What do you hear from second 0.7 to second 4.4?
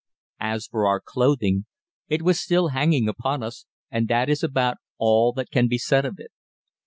our clothing, it was still hanging upon us, and that